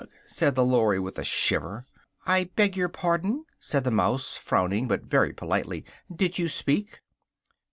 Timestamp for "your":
2.75-2.89